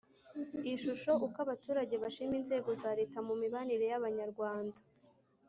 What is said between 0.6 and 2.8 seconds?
Ishusho Uko abaturage bashima inzego